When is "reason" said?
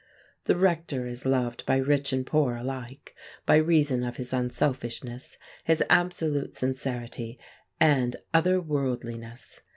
3.57-4.01